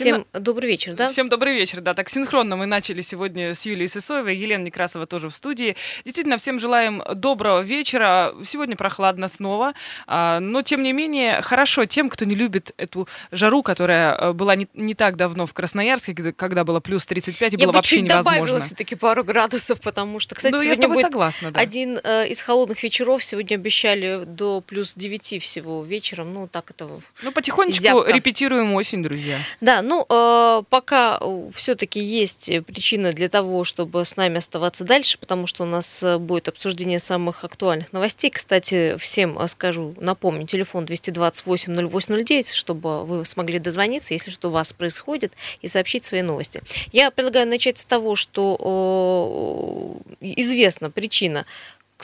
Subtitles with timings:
[0.00, 1.08] Всем добрый вечер, да?
[1.10, 1.94] Всем добрый вечер, да.
[1.94, 5.76] Так синхронно мы начали сегодня с Юлией Сысоевой, Елена Некрасова тоже в студии.
[6.04, 8.34] Действительно, всем желаем доброго вечера.
[8.44, 9.74] Сегодня прохладно снова,
[10.06, 14.56] а, но тем не менее хорошо тем, кто не любит эту жару, которая э, была
[14.56, 18.04] не, не так давно в Красноярске, когда было плюс 35 и я было вообще чуть
[18.04, 18.32] невозможно.
[18.32, 21.60] добавила все-таки пару градусов, потому что, кстати, ну, сегодня будет согласна, да.
[21.60, 23.22] один э, из холодных вечеров.
[23.22, 26.32] Сегодня обещали до плюс 9 всего вечером.
[26.32, 26.88] Ну, так это
[27.22, 28.12] Ну, потихонечку зябко.
[28.12, 29.36] репетируем осень, друзья.
[29.60, 31.20] Да, ну, э, пока
[31.52, 36.16] все-таки есть причина для того, чтобы с нами оставаться дальше, потому что у нас э,
[36.18, 38.30] будет обсуждение самых актуальных новостей.
[38.30, 44.52] Кстати, всем э, скажу, напомню, телефон 228 0809, чтобы вы смогли дозвониться, если что у
[44.52, 46.62] вас происходит, и сообщить свои новости.
[46.92, 51.46] Я предлагаю начать с того, что известна причина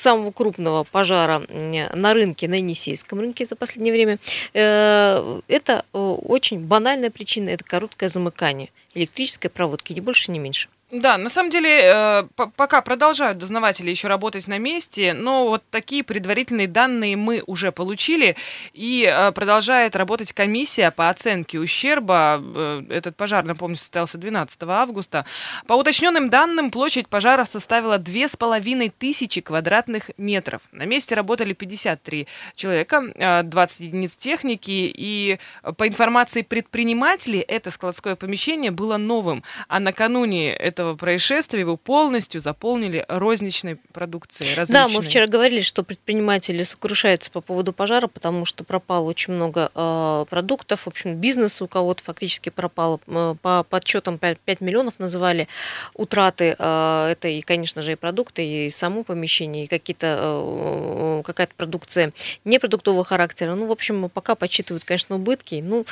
[0.00, 4.18] самого крупного пожара на рынке, на Енисейском рынке за последнее время,
[4.54, 10.68] э, это э, очень банальная причина, это короткое замыкание электрической проводки, ни больше, ни меньше.
[10.92, 16.04] Да, на самом деле, э, пока продолжают дознаватели еще работать на месте, но вот такие
[16.04, 18.36] предварительные данные мы уже получили,
[18.72, 22.40] и э, продолжает работать комиссия по оценке ущерба.
[22.40, 25.26] Э, этот пожар, напомню, состоялся 12 августа.
[25.66, 30.60] По уточненным данным, площадь пожара составила 2500 квадратных метров.
[30.70, 35.40] На месте работали 53 человека, 20 единиц техники, и
[35.76, 43.02] по информации предпринимателей, это складское помещение было новым, а накануне этого происшествия его полностью заполнили
[43.08, 44.54] розничной продукцией.
[44.54, 44.74] Различной.
[44.74, 49.70] Да, мы вчера говорили, что предприниматели сокрушаются по поводу пожара, потому что пропало очень много
[49.74, 50.82] э, продуктов.
[50.82, 53.00] В общем, бизнес у кого-то фактически пропал.
[53.40, 55.48] По подсчетам 5, 5 миллионов называли
[55.94, 56.54] утраты.
[56.58, 62.12] Э, это и, конечно же, и продукты, и само помещение, и какие-то, э, какая-то продукция
[62.44, 63.54] непродуктового характера.
[63.54, 65.62] Ну, в общем, пока подсчитывают, конечно, убытки.
[65.64, 65.86] Ну,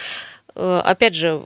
[0.54, 1.42] э, опять же,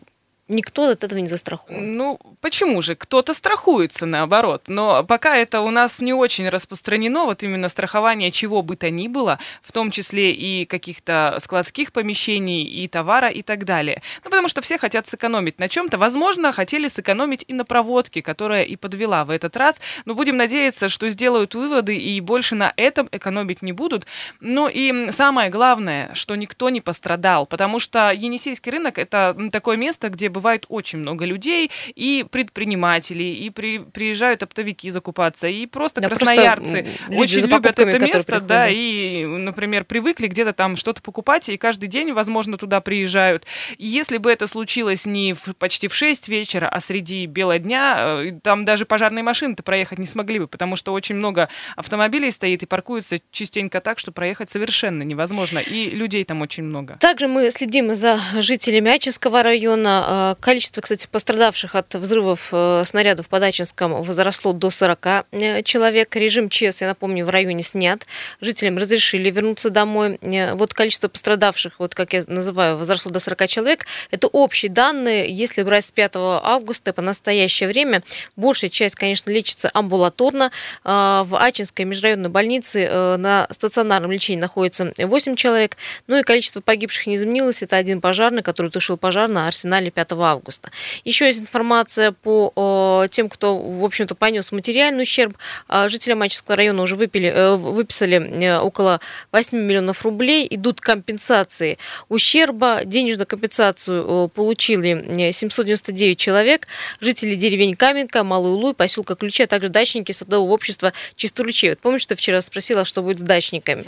[0.48, 1.96] Никто от этого не застрахован.
[1.96, 2.94] Ну, почему же?
[2.94, 4.64] Кто-то страхуется, наоборот.
[4.66, 9.08] Но пока это у нас не очень распространено, вот именно страхование чего бы то ни
[9.08, 14.02] было, в том числе и каких-то складских помещений, и товара, и так далее.
[14.24, 15.98] Ну, потому что все хотят сэкономить на чем-то.
[15.98, 19.80] Возможно, хотели сэкономить и на проводке, которая и подвела в этот раз.
[20.04, 24.06] Но будем надеяться, что сделают выводы и больше на этом экономить не будут.
[24.40, 30.08] Ну и самое главное, что никто не пострадал, потому что Енисейский рынок– это такое место,
[30.08, 36.08] где бывает очень много людей, и предпринимателей, и при, приезжают оптовики закупаться, и просто да,
[36.08, 41.56] красноярцы просто очень любят это место, да, и, например, привыкли где-то там что-то покупать, и
[41.56, 43.44] каждый день, возможно, туда приезжают.
[43.76, 48.22] И если бы это случилось не в, почти в 6 вечера, а среди бела дня,
[48.22, 52.62] э, там даже пожарные машины-то проехать не смогли бы, потому что очень много автомобилей стоит
[52.62, 56.96] и паркуются частенько так, что проехать совершенно невозможно, и людей там очень много.
[57.00, 63.38] Также мы следим за жителями Ачинского района, Количество, кстати, пострадавших от взрывов э, снарядов по
[63.38, 66.14] Дачинскому возросло до 40 э, человек.
[66.16, 68.04] Режим ЧС, я напомню, в районе снят.
[68.40, 70.18] Жителям разрешили вернуться домой.
[70.22, 73.86] Э, вот количество пострадавших, вот как я называю, возросло до 40 человек.
[74.10, 75.30] Это общие данные.
[75.30, 78.02] Если брать с 5 августа по настоящее время,
[78.36, 80.50] большая часть, конечно, лечится амбулаторно.
[80.84, 85.76] В Ачинской межрайонной больнице на стационарном лечении находится 8 человек.
[86.06, 87.62] Ну и количество погибших не изменилось.
[87.62, 90.70] Это один пожарный, который тушил пожар на арсенале 5 августа.
[91.04, 95.36] Еще есть информация по тем, кто, в общем-то, понес материальный ущерб.
[95.68, 99.00] А, жителям Мачевского района уже выпили, э, выписали э, около
[99.32, 100.46] 8 миллионов рублей.
[100.50, 102.82] Идут компенсации ущерба.
[102.84, 106.66] Денежную компенсацию получили 799 человек.
[107.00, 111.70] Жители деревень Каменка, Малый Улуй, поселка Ключи, а также дачники садового общества Чистолучей.
[111.70, 113.84] Вот помнишь, что вчера спросила, что будет с дачниками?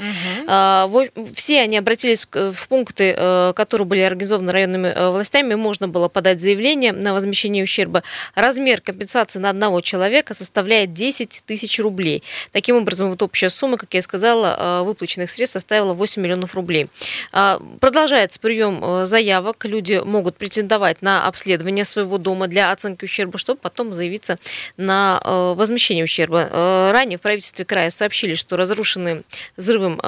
[0.47, 1.33] Угу.
[1.35, 5.55] Все они обратились в пункты, э, которые были организованы районными властями.
[5.55, 8.03] Можно было подать заявление на возмещение ущерба.
[8.35, 12.23] Размер компенсации на одного человека составляет 10 тысяч рублей.
[12.53, 16.89] Таким образом, вот общая сумма, как я сказала, э, выплаченных средств составила 8 миллионов рублей.
[17.33, 19.65] А, продолжается прием э, заявок.
[19.65, 24.39] Люди могут претендовать на обследование своего дома для оценки ущерба, чтобы потом заявиться
[24.77, 26.91] на э, возмещение ущерба.
[26.93, 29.23] Ранее в правительстве края сообщили, что разрушенный
[29.57, 30.01] взрывом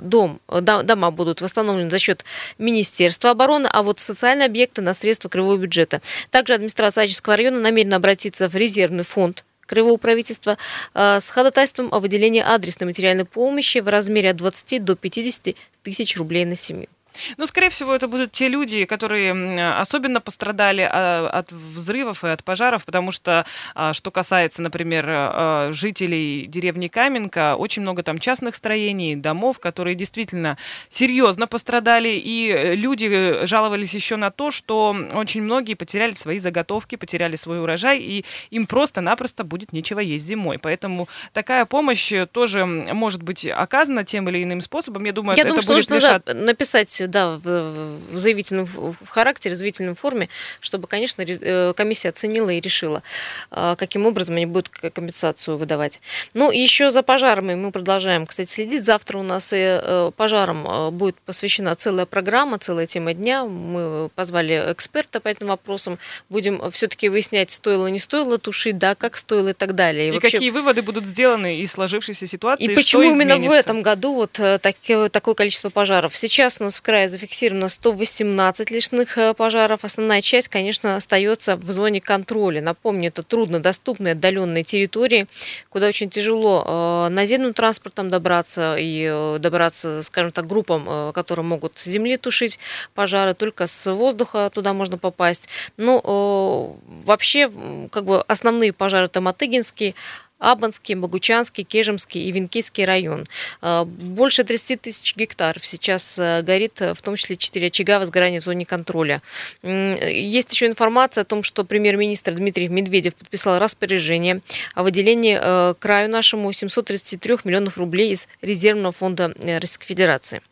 [0.00, 2.24] дом, дома будут восстановлены за счет
[2.58, 6.00] Министерства обороны, а вот социальные объекты на средства краевого бюджета.
[6.30, 10.58] Также администрация Ачинского района намерена обратиться в резервный фонд краевого правительства
[10.94, 16.16] э, с ходатайством о выделении адресной материальной помощи в размере от 20 до 50 тысяч
[16.16, 16.88] рублей на семью.
[17.36, 19.32] Ну, скорее всего, это будут те люди, которые
[19.72, 23.44] особенно пострадали а, от взрывов и от пожаров, потому что,
[23.74, 29.94] а, что касается, например, а, жителей деревни Каменка, очень много там частных строений, домов, которые
[29.94, 36.38] действительно серьезно пострадали, и э, люди жаловались еще на то, что очень многие потеряли свои
[36.38, 40.58] заготовки, потеряли свой урожай, и им просто-напросто будет нечего есть зимой.
[40.58, 45.04] Поэтому такая помощь тоже может быть оказана тем или иным способом.
[45.04, 46.34] Я думаю, Я это думаю, что будет нужно решать...
[46.34, 50.28] написать да, в, в заявительном в характере, в заявительной форме,
[50.60, 53.02] чтобы, конечно, э, комиссия оценила и решила,
[53.50, 56.00] а, каким образом они будут компенсацию выдавать.
[56.34, 58.84] Ну, еще за пожарами мы продолжаем, кстати, следить.
[58.84, 63.44] Завтра у нас и э, пожарам э, будет посвящена целая программа, целая тема дня.
[63.44, 65.98] Мы позвали эксперта по этим вопросам.
[66.28, 70.06] Будем все-таки выяснять, стоило, не стоило тушить, да, как стоило и так далее.
[70.06, 70.32] И, и вообще...
[70.32, 72.64] какие выводы будут сделаны из сложившейся ситуации?
[72.64, 76.16] И почему именно в этом году вот такое, такое количество пожаров?
[76.16, 79.82] Сейчас у нас в крае зафиксировано 118 лишних э, пожаров.
[79.82, 82.60] Основная часть, конечно, остается в зоне контроля.
[82.60, 85.26] Напомню, это труднодоступные отдаленные территории,
[85.70, 91.78] куда очень тяжело э, наземным транспортом добраться и э, добраться, скажем так, группам, которые могут
[91.78, 92.58] с земли тушить
[92.92, 95.48] пожары, только с воздуха туда можно попасть.
[95.78, 97.50] Но вообще,
[97.90, 99.94] как бы основные пожары это Матыгинский,
[100.42, 103.26] Абанский, Богучанский, Кежемский и Винкийский район.
[103.60, 108.44] А, больше 30 тысяч гектаров сейчас э, горит, в том числе 4 очага возгорания в
[108.44, 109.22] зоне контроля.
[109.62, 114.40] Есть еще информация о том, что премьер-министр Дмитрий Медведев подписал распоряжение
[114.74, 120.42] о выделении э, краю нашему 733 миллионов рублей из резервного фонда э, Российской Федерации.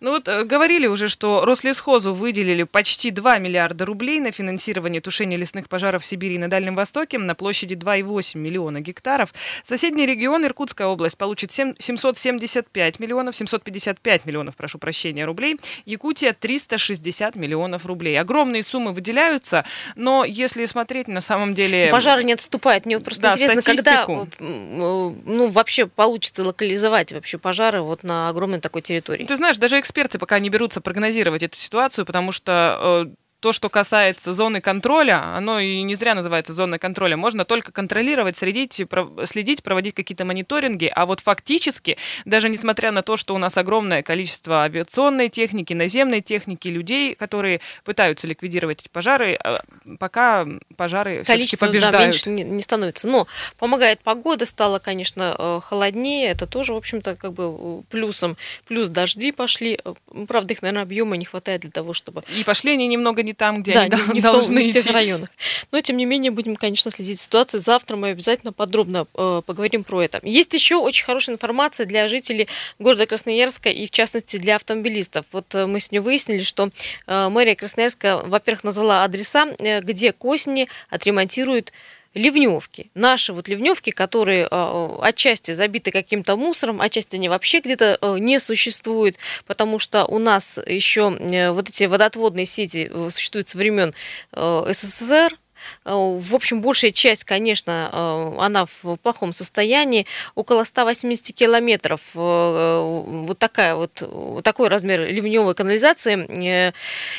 [0.00, 5.38] Ну вот э, говорили уже, что Рослесхозу выделили почти 2 миллиарда рублей на финансирование тушения
[5.38, 9.32] лесных пожаров в Сибири и на Дальнем Востоке на площади 2,8 миллиона гектаров.
[9.62, 15.58] Соседний регион Иркутская область получит 7, 775 миллионов, 755 миллионов, прошу прощения, рублей.
[15.84, 18.18] Якутия 360 миллионов рублей.
[18.20, 19.64] Огромные суммы выделяются,
[19.94, 21.88] но если смотреть на самом деле...
[21.90, 22.86] Пожары не отступают.
[22.86, 24.28] Мне просто да, интересно, статистику.
[24.38, 29.24] когда э, ну, вообще получится локализовать вообще пожары вот на огромной такой территории.
[29.24, 33.14] Ты знаешь, даже эксперты пока не берутся прогнозировать эту ситуацию, потому что э,
[33.46, 37.16] то, что касается зоны контроля, оно и не зря называется зоной контроля.
[37.16, 38.82] Можно только контролировать, следить,
[39.26, 40.90] следить проводить какие-то мониторинги.
[40.92, 46.22] А вот фактически, даже несмотря на то, что у нас огромное количество авиационной техники, наземной
[46.22, 49.58] техники, людей, которые пытаются ликвидировать эти пожары, э,
[50.00, 50.44] пока
[50.76, 51.96] пожары Количество, побеждают.
[51.96, 53.06] Да, меньше не, не становится.
[53.06, 53.28] Но
[53.58, 56.30] помогает погода, стало, конечно, э, холоднее.
[56.30, 58.36] Это тоже, в общем-то, как бы плюсом.
[58.66, 59.78] Плюс дожди пошли.
[60.26, 62.24] Правда, их, наверное, объема не хватает для того, чтобы...
[62.36, 64.70] И пошли они немного не там, где да, они не, не должны в, том, не
[64.70, 65.28] в тех районах.
[65.72, 67.60] Но, тем не менее, будем, конечно, следить за ситуацией.
[67.60, 70.20] Завтра мы обязательно подробно э, поговорим про это.
[70.22, 72.48] Есть еще очень хорошая информация для жителей
[72.78, 75.26] города Красноярска и, в частности, для автомобилистов.
[75.32, 76.70] Вот э, мы сегодня выяснили, что
[77.06, 81.72] э, мэрия Красноярска, во-первых, назвала адреса, э, где к осени отремонтируют
[82.16, 82.90] ливневки.
[82.94, 88.40] Наши вот ливневки, которые э, отчасти забиты каким-то мусором, отчасти они вообще где-то э, не
[88.40, 89.16] существуют,
[89.46, 93.94] потому что у нас еще э, вот эти водотводные сети существуют со времен
[94.32, 95.45] СССР, Э,
[95.84, 100.06] в общем, большая часть, конечно, э, она в плохом состоянии.
[100.34, 106.72] Около 180 километров э, вот, такая вот, вот такой размер ливневой канализации.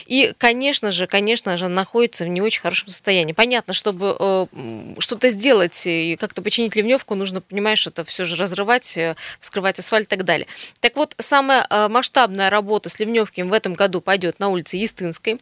[0.06, 3.34] И, конечно же, конечно же, находится в не очень хорошем состоянии.
[3.34, 4.48] Понятно, чтобы
[5.00, 8.98] что-то сделать и как-то починить ливневку, нужно, понимаешь, это все же разрывать,
[9.40, 10.48] вскрывать асфальт и так далее.
[10.80, 15.40] Так вот, самая масштабная работа с ливневками в этом году пойдет на улице Естинской.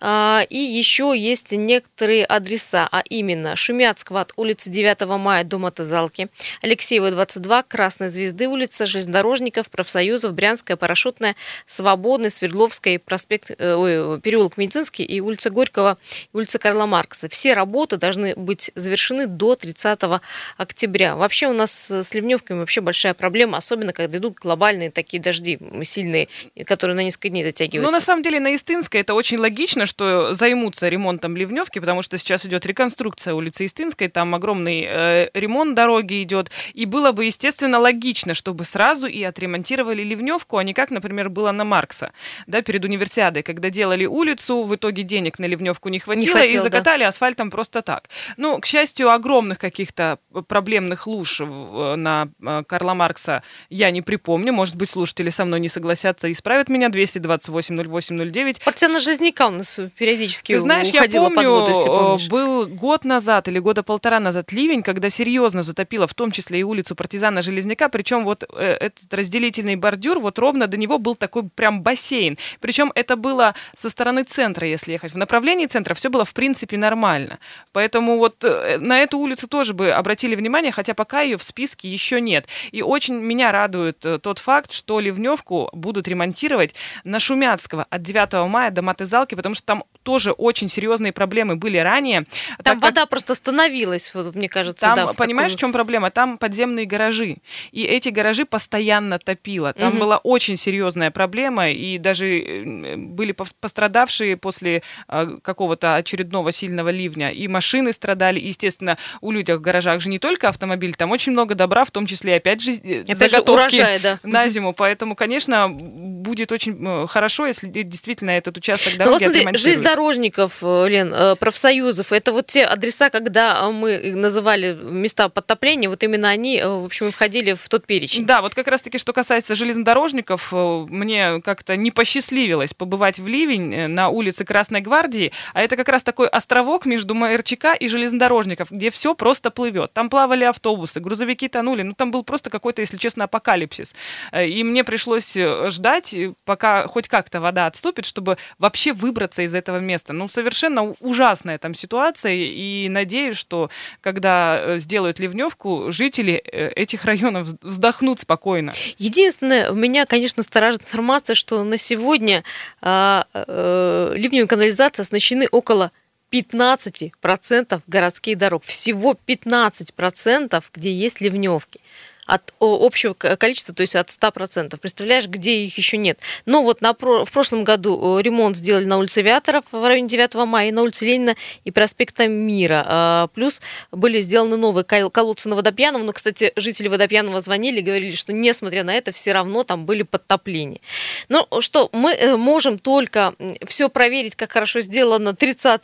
[0.00, 6.28] А, и еще есть некоторые адреса, а именно Шумяцкого от улицы 9 мая до Мотозалки,
[6.62, 15.04] Алексеева 22, Красной Звезды улица, Железнодорожников, Профсоюзов, Брянская, Парашютная, Свободный, Свердловская, проспект, э, переулок Медицинский
[15.04, 15.98] и улица Горького,
[16.32, 17.28] и улица Карла Маркса.
[17.28, 20.20] Все работы должны быть завершены до 30
[20.56, 21.16] октября.
[21.16, 26.28] Вообще у нас с ливневками вообще большая проблема, особенно когда идут глобальные такие дожди сильные,
[26.66, 27.90] которые на несколько дней затягиваются.
[27.90, 32.16] Ну, на самом деле, на Истинской это очень логично, что займутся ремонтом Ливневки, потому что
[32.16, 37.78] сейчас идет реконструкция улицы Истинской, там огромный э, ремонт дороги идет, и было бы, естественно,
[37.78, 42.12] логично, чтобы сразу и отремонтировали Ливневку, а не как, например, было на Маркса,
[42.46, 46.60] да, перед универсиадой, когда делали улицу, в итоге денег на Ливневку не хватило, не хватило
[46.60, 47.08] и закатали да.
[47.08, 48.08] асфальтом просто так.
[48.38, 54.76] Ну, к счастью, огромных каких-то проблемных луж на э, Карла Маркса я не припомню, может
[54.76, 58.64] быть, слушатели со мной не согласятся и исправят меня, 228 08 09.
[58.64, 62.28] Партизана жизни наверняка у нас периодически Ты знаешь, уходила я помню, под воду, если помнишь.
[62.28, 66.62] был год назад или года полтора назад ливень, когда серьезно затопило, в том числе и
[66.62, 71.48] улицу партизана Железняка, причем вот э, этот разделительный бордюр, вот ровно до него был такой
[71.48, 72.38] прям бассейн.
[72.60, 75.12] Причем это было со стороны центра, если ехать.
[75.12, 77.38] В направлении центра все было в принципе нормально.
[77.72, 81.88] Поэтому вот э, на эту улицу тоже бы обратили внимание, хотя пока ее в списке
[81.88, 82.46] еще нет.
[82.72, 86.74] И очень меня радует э, тот факт, что Ливневку будут ремонтировать
[87.04, 88.82] на Шумяцкого от 9 мая до
[89.24, 92.26] Матызалки, потому что там тоже очень серьезные проблемы были ранее.
[92.62, 93.10] Там вода как...
[93.10, 94.86] просто остановилась, вот, мне кажется.
[94.86, 95.58] Там, да, в понимаешь, такую...
[95.58, 96.10] в чем проблема?
[96.10, 97.38] Там подземные гаражи.
[97.72, 99.72] И эти гаражи постоянно топило.
[99.72, 100.00] Там угу.
[100.00, 107.30] была очень серьезная проблема, и даже э, были пострадавшие после а, какого-то очередного сильного ливня.
[107.30, 111.32] И машины страдали, и, естественно, у людей в гаражах же не только автомобиль, там очень
[111.32, 114.18] много добра, в том числе, опять же, э, опять заготовки же урожай, да.
[114.22, 114.74] на зиму.
[114.74, 120.58] Поэтому, конечно, будет очень э, хорошо, если действительно этот участок дороги ну, вот смотри, железнодорожников,
[120.62, 126.28] э, Лен, э, профсоюзов, это вот те адреса, когда мы называли места подтопления, вот именно
[126.28, 128.26] они, в общем, входили в тот перечень.
[128.26, 134.08] Да, вот как раз-таки, что касается железнодорожников, мне как-то не посчастливилось побывать в Ливень на
[134.08, 139.14] улице Красной Гвардии, а это как раз такой островок между МРЧК и железнодорожников, где все
[139.14, 139.92] просто плывет.
[139.92, 143.94] Там плавали автобусы, грузовики тонули, ну там был просто какой-то, если честно, апокалипсис.
[144.36, 150.14] И мне пришлось ждать, пока хоть как-то вода отступит, чтобы вообще выбраться из этого места.
[150.14, 153.70] Ну, совершенно ужасная там ситуация, и надеюсь, что
[154.00, 158.72] когда э, сделают ливневку, жители э, этих районов вздохнут спокойно.
[158.96, 162.44] Единственное, у меня, конечно, сторожит информация, что на сегодня
[162.80, 165.92] э, э, ливневая канализация оснащены около
[166.32, 168.64] 15% городских дорог.
[168.64, 171.80] Всего 15%, где есть ливневки
[172.26, 174.76] от общего количества, то есть от 100%.
[174.78, 176.20] Представляешь, где их еще нет.
[176.46, 180.72] Но вот на, в прошлом году ремонт сделали на улице Авиаторов в районе 9 мая,
[180.72, 182.84] на улице Ленина и проспекта Мира.
[182.86, 183.60] А, плюс
[183.92, 186.02] были сделаны новые колодцы на Водопьяново.
[186.02, 190.02] Но, кстати, жители Водопьянова звонили и говорили, что несмотря на это, все равно там были
[190.02, 190.80] подтопления.
[191.28, 193.34] Ну что, мы э, можем только
[193.66, 195.80] все проверить, как хорошо сделано 30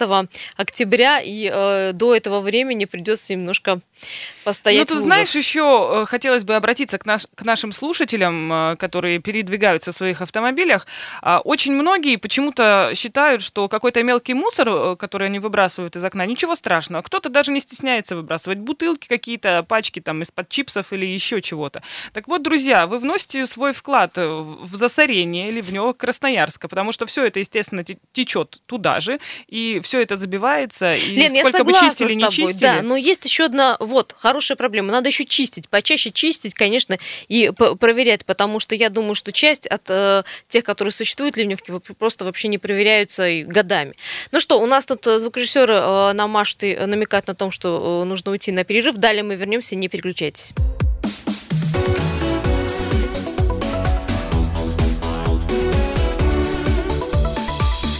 [0.56, 3.80] октября, и э, до этого времени придется немножко
[4.44, 8.76] постоять Ну, ты знаешь, еще э, хотелось бы обратиться к, наш, к нашим слушателям, э,
[8.76, 10.86] которые передвигаются в своих автомобилях.
[11.22, 16.26] А, очень многие почему-то считают, что какой-то мелкий мусор, э, который они выбрасывают из окна,
[16.26, 17.02] ничего страшного.
[17.02, 21.82] Кто-то даже не стесняется выбрасывать бутылки какие-то, пачки там из-под чипсов или еще чего-то.
[22.12, 27.06] Так вот, друзья, вы вносите свой вклад в засорение или в него Красноярска, потому что
[27.06, 29.18] все это, естественно, течет туда же,
[29.48, 30.90] и все это забивается.
[30.90, 33.76] И Лен, я согласна бы чистили, с тобой, не чистили, да, но есть еще одна
[33.80, 34.92] вот, хорошая проблема.
[34.92, 36.98] Надо еще чистить, почаще чистить, конечно,
[37.28, 42.26] и проверять, потому что я думаю, что часть от э, тех, которые существуют ливневки, просто
[42.26, 43.94] вообще не проверяются годами.
[44.30, 48.02] Ну что, у нас тут э, звукорежиссер э, нам машет и намекает на том, что
[48.02, 48.96] э, нужно уйти на перерыв.
[48.96, 50.52] Далее мы вернемся, не переключайтесь.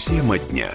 [0.07, 0.71] Тема дня.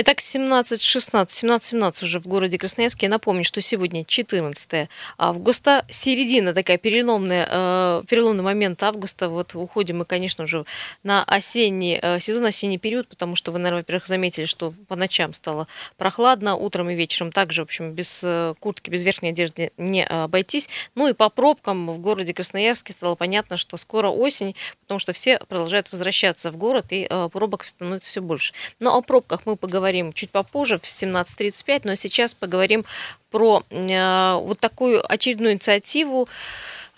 [0.00, 3.06] Итак, 17-16, 17-17 уже в городе Красноярске.
[3.06, 4.88] Я напомню, что сегодня 14
[5.18, 9.28] августа, середина такая переломная, э, переломный момент августа.
[9.28, 10.64] Вот уходим мы, конечно же,
[11.02, 15.34] на осенний э, сезон, осенний период, потому что вы, наверное, во-первых, заметили, что по ночам
[15.34, 20.06] стало прохладно, утром и вечером также, в общем, без э, куртки, без верхней одежды не
[20.06, 20.68] обойтись.
[20.94, 25.40] Ну и по пробкам в городе Красноярске стало понятно, что скоро осень, потому что все
[25.48, 28.54] продолжают возвращаться в город, и э, пробок становится все больше.
[28.78, 32.84] Но о пробках мы поговорим поговорим чуть попозже, в 17.35, но сейчас поговорим
[33.30, 36.28] про э, вот такую очередную инициативу.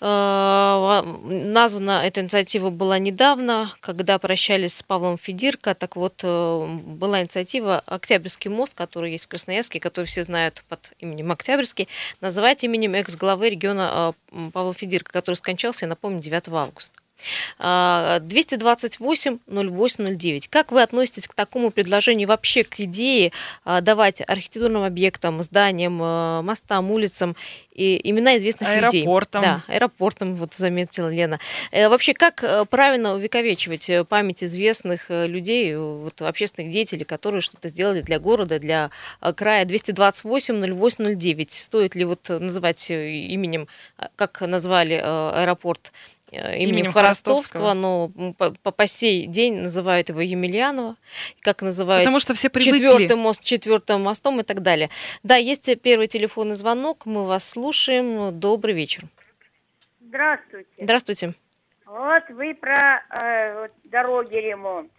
[0.01, 5.73] Э, названа эта инициатива была недавно, когда прощались с Павлом Федирко.
[5.73, 10.91] Так вот, э, была инициатива «Октябрьский мост», который есть в Красноярске, который все знают под
[10.99, 11.87] именем Октябрьский,
[12.19, 14.13] называть именем экс-главы региона
[14.51, 17.00] Павла Федирко, который скончался, я напомню, 9 августа.
[17.59, 20.47] 228 08 09.
[20.47, 23.31] Как вы относитесь к такому предложению вообще к идее
[23.63, 27.35] а, давать архитектурным объектам, зданиям, а, мостам, улицам
[27.73, 29.41] и имена известных аэропортам.
[29.41, 29.55] людей?
[29.67, 31.39] Да, аэропортам, вот заметила Лена.
[31.71, 37.69] Э, вообще, как э, правильно увековечивать э, память известных людей, вот, общественных деятелей, которые что-то
[37.69, 38.91] сделали для города, для
[39.35, 39.65] края?
[39.65, 41.51] 228 08 09.
[41.51, 43.67] Стоит ли вот называть именем,
[44.15, 50.21] как назвали аэропорт Э, именем, именем Хворостовского, но по, по, по сей день называют его
[50.21, 50.95] Емельянова,
[51.41, 52.77] как называют Потому что все привыкли.
[52.77, 54.89] четвертый мост четвертым мостом и так далее.
[55.23, 58.39] Да, есть первый телефонный звонок, мы вас слушаем.
[58.39, 59.03] Добрый вечер.
[59.99, 60.69] Здравствуйте.
[60.77, 61.33] Здравствуйте.
[61.85, 64.91] Вот вы про э, вот, дороги ремонт.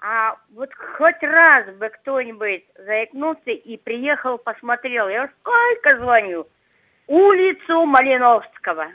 [0.00, 5.08] А вот хоть раз бы кто-нибудь заикнулся и приехал, посмотрел.
[5.08, 6.46] Я сколько звоню?
[7.06, 8.88] Улицу Малиновского.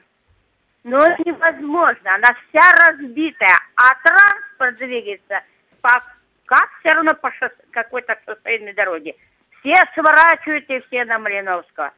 [0.84, 2.16] Но это невозможно.
[2.16, 3.58] Она вся разбитая.
[3.76, 5.42] А транспорт двигается
[5.82, 6.02] по,
[6.46, 7.32] как все равно по
[7.72, 9.16] какой-то шоссейной дороге.
[9.60, 11.92] Все сворачивают и все на Малиновского.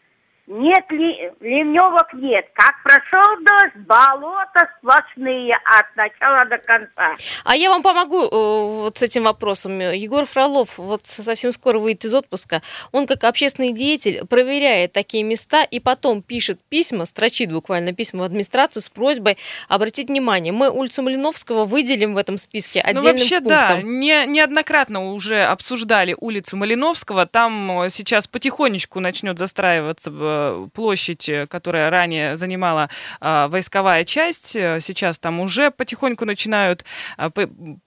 [0.54, 2.46] Нет ли, ливневок нет.
[2.54, 7.16] Как прошел дождь, болота сплошные от начала до конца.
[7.46, 9.80] А я вам помогу э, вот с этим вопросом.
[9.80, 12.62] Егор Фролов вот совсем скоро выйдет из отпуска.
[12.92, 18.24] Он как общественный деятель проверяет такие места и потом пишет письма, строчит буквально письма в
[18.24, 19.38] администрацию с просьбой
[19.70, 20.52] обратить внимание.
[20.52, 23.68] Мы улицу Малиновского выделим в этом списке ну, отдельным ну, вообще, пунктом.
[23.68, 27.26] да, не, неоднократно уже обсуждали улицу Малиновского.
[27.26, 30.41] Там сейчас потихонечку начнет застраиваться Э,
[30.74, 34.52] площадь, э, которая ранее занимала э, войсковая часть.
[34.52, 36.86] Сейчас там уже потихоньку начинают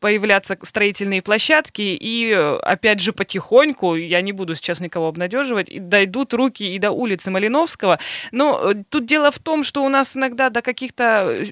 [0.01, 1.83] появляться строительные площадки.
[2.01, 2.33] И
[2.63, 7.99] опять же потихоньку, я не буду сейчас никого обнадеживать, дойдут руки и до улицы Малиновского.
[8.33, 11.45] Но тут дело в том, что у нас иногда до каких-то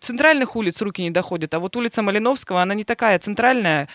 [0.00, 3.88] центральных улиц руки не доходят, а вот улица Малиновского, она не такая центральная, э,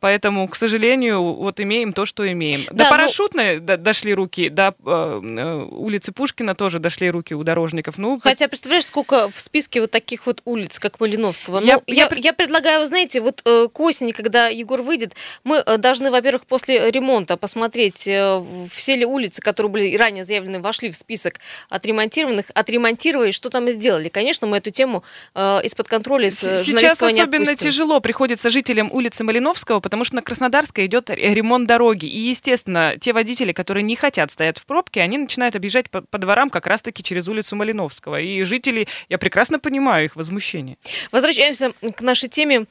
[0.00, 2.60] поэтому, к сожалению, вот имеем то, что имеем.
[2.70, 3.76] Да, до ну Парашютной ну...
[3.76, 7.98] дошли руки, до э, э, улицы Пушкина тоже дошли руки у дорожников.
[7.98, 11.60] Ну, Хотя, представляешь, сколько в списке вот таких вот улиц, как Малиновского.
[11.62, 15.14] Я, ну, я, я, я предлагаю, вы знаете, вот э, к осени, когда Егор выйдет,
[15.44, 20.60] мы э, должны, во-первых, после ремонта посмотреть, э, все ли улицы, которые были ранее заявлены,
[20.60, 21.34] вошли в список
[21.68, 24.08] отремонтированных, отремонтировали, что там и сделали.
[24.08, 25.02] Конечно, мы эту тему
[25.34, 30.86] э, из-под контроля с Сейчас особенно тяжело приходится жителям улицы Малиновского, потому что на Краснодарской
[30.86, 32.06] идет ремонт дороги.
[32.06, 36.18] И, естественно, те водители, которые не хотят стоять в пробке, они начинают объезжать по, по
[36.18, 38.20] дворам как раз-таки через улицу Малиновского.
[38.20, 40.76] И жители, я прекрасно понимаю их возмущение.
[41.10, 42.66] Возвращаемся к нашей теме.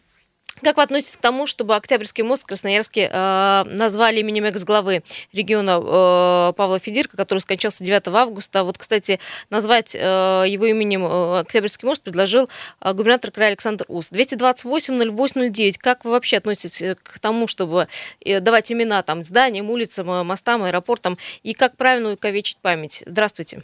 [0.61, 5.01] Как вы относитесь к тому, чтобы Октябрьский мост в Красноярске э, назвали именем экс-главы
[5.33, 8.63] региона э, Павла Федирка, который скончался 9 августа?
[8.63, 12.47] Вот, кстати, назвать э, его именем э, Октябрьский мост предложил
[12.79, 14.11] э, губернатор края Александр Ус.
[14.11, 15.75] 228-08-09.
[15.79, 17.87] Как вы вообще относитесь к тому, чтобы
[18.23, 21.17] э, давать имена там, зданиям, улицам, э, мостам, аэропортам?
[21.41, 23.03] И как правильно увековечить память?
[23.07, 23.63] Здравствуйте.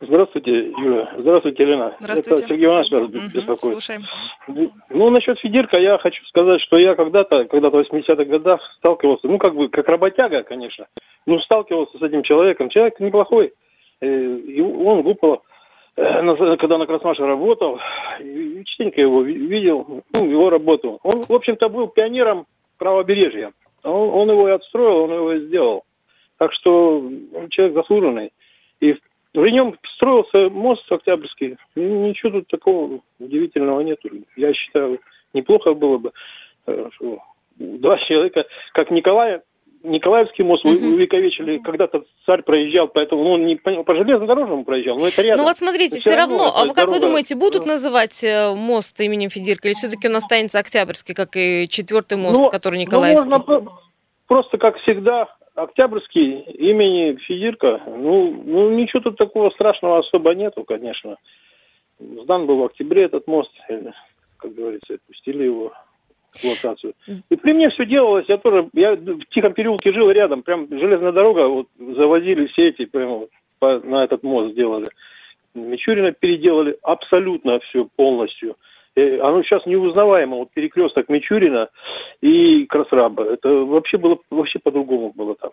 [0.00, 1.10] Здравствуйте, Юля.
[1.16, 1.96] Здравствуйте, Елена.
[2.00, 2.42] Здравствуйте.
[2.42, 3.72] Это Сергей Иванович вас угу, беспокоит.
[3.72, 4.02] Слушаем.
[4.90, 9.38] Ну, насчет Федерка я хочу сказать, что я когда-то, когда-то в 80-х годах сталкивался, ну,
[9.38, 10.86] как бы, как работяга, конечно,
[11.24, 12.68] ну, сталкивался с этим человеком.
[12.68, 13.54] Человек неплохой.
[14.02, 15.40] Э, и он глупо,
[15.96, 16.02] э,
[16.58, 17.80] когда на Красмаше работал,
[18.20, 21.00] и частенько его видел, ну, его работу.
[21.04, 22.44] Он, в общем-то, был пионером
[22.76, 23.52] правобережья.
[23.82, 25.84] Он, он его и отстроил, он его и сделал.
[26.36, 27.02] Так что
[27.48, 28.30] человек заслуженный.
[28.80, 28.94] И
[29.36, 31.58] при нем строился мост Октябрьский.
[31.74, 33.98] Ничего тут такого удивительного нет.
[34.34, 34.98] Я считаю,
[35.34, 36.12] неплохо было бы
[36.66, 36.88] э,
[37.56, 39.40] два человека, как Николай,
[39.82, 40.94] Николаевский мост uh-huh.
[40.94, 45.42] увековечили, когда-то царь проезжал, поэтому ну, он не по, по железнодорожному проезжал, но это рядом.
[45.42, 47.72] Ну вот смотрите, все, все равно, равно, а вы как дорога, вы думаете, будут ну,
[47.72, 52.48] называть э, мост именем Федирка, или все-таки он останется Октябрьский, как и четвертый мост, ну,
[52.48, 53.28] который Николаевский?
[53.28, 53.70] Ну, можно
[54.26, 61.16] просто, как всегда, Октябрьский имени Федирка, ну, ну ничего тут такого страшного особо нету, конечно.
[61.98, 63.50] Сдан был в октябре этот мост,
[64.36, 65.72] как говорится, отпустили его
[66.34, 66.92] эксплуатацию.
[67.30, 71.12] И при мне все делалось, я тоже, я в Тихом переулке жил рядом, прям железная
[71.12, 73.26] дорога, вот завозили все эти, прямо
[73.58, 74.86] по, на этот мост сделали.
[75.54, 78.56] Мичурина переделали абсолютно все полностью.
[78.96, 81.68] Э, оно сейчас неузнаваемо, вот перекресток Мичурина
[82.22, 83.24] и Красраба.
[83.24, 85.50] Это вообще было, вообще по-другому было там.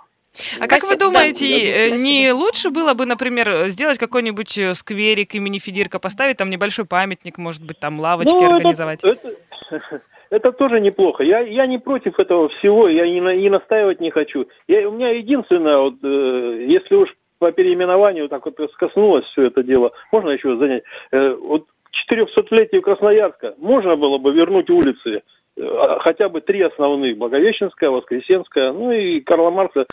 [0.61, 2.35] А как вы думаете, да, не спасибо.
[2.35, 7.65] лучше было бы, например, сделать какой-нибудь э, скверик имени Федирка, поставить там небольшой памятник, может
[7.65, 9.03] быть, там лавочки ну, организовать?
[9.03, 9.35] Это,
[9.69, 11.23] это, это тоже неплохо.
[11.23, 14.47] Я, я не против этого всего, я не, не настаивать не хочу.
[14.69, 19.63] Я, у меня единственное, вот, э, если уж по переименованию так вот скоснулось все это
[19.63, 20.83] дело, можно еще занять.
[21.11, 21.65] Э, вот
[22.11, 25.21] 400-летию Красноярска можно было бы вернуть улицы,
[25.55, 29.85] э, хотя бы три основных, Благовещенская, Воскресенская, ну и Карла Маркса.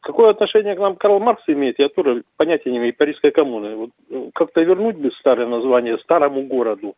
[0.00, 3.76] Какое отношение к нам Карл Маркс имеет, я тоже понятия не имею, Парижской коммуны.
[3.76, 6.94] Вот, э, как-то вернуть бы старое название старому городу.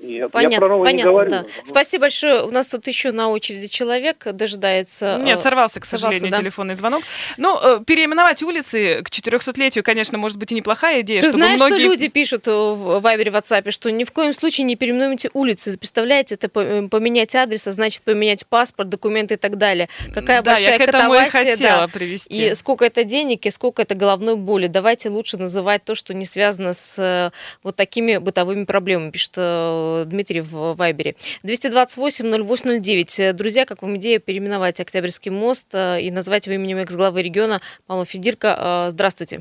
[0.00, 1.30] Я, понятно, я про понятно, не говорю.
[1.30, 1.44] Да.
[1.64, 2.44] Спасибо большое.
[2.44, 5.20] У нас тут еще на очереди человек дожидается.
[5.22, 6.42] Нет, э, сорвался, к сожалению, сорвался, да.
[6.42, 7.02] телефонный звонок.
[7.36, 11.20] Ну, э, переименовать улицы к 400-летию, конечно, может быть и неплохая идея.
[11.20, 11.74] Ты знаешь, многие...
[11.74, 15.76] что люди пишут в Вайбере, в WhatsApp, что ни в коем случае не переименуйте улицы.
[15.76, 19.88] Представляете, это поменять адрес, а значит поменять паспорт, документы и так далее.
[20.14, 21.88] Какая да, большая я к этому и хотела да.
[21.88, 22.48] привести.
[22.48, 24.66] И сколько это денег, и сколько это головной боли.
[24.66, 27.30] Давайте лучше называть то, что не связано с э,
[27.62, 29.67] вот такими бытовыми проблемами, пишет э,
[30.06, 31.14] Дмитрий в Вайбере.
[31.44, 33.32] 228-0809.
[33.32, 38.04] Друзья, как вам идея переименовать Октябрьский мост э, и назвать его именем экс-главы региона Павла
[38.04, 38.86] Федирка?
[38.88, 39.40] Э, здравствуйте.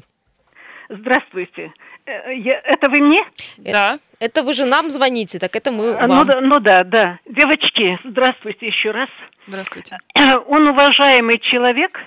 [0.90, 1.72] Здравствуйте.
[2.06, 3.22] Это вы мне?
[3.58, 4.00] Да.
[4.20, 6.08] Это вы же нам звоните, так это мы вам.
[6.08, 7.20] Ну, да, ну да, да.
[7.26, 9.10] Девочки, здравствуйте еще раз.
[9.48, 9.98] Здравствуйте.
[10.48, 12.00] Он уважаемый человек,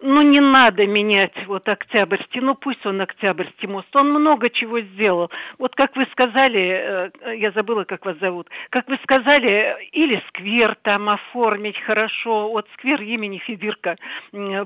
[0.00, 5.30] ну не надо менять вот Октябрьский, ну пусть он Октябрьский мост, он много чего сделал.
[5.58, 10.76] Вот как вы сказали, э, я забыла, как вас зовут, как вы сказали, или сквер
[10.82, 13.96] там оформить хорошо, вот сквер имени Федирка,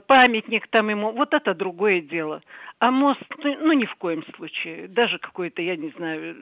[0.07, 2.43] памятник там ему, вот это другое дело.
[2.81, 6.37] А мост, ну, ну ни в коем случае, даже какой-то, я не знаю,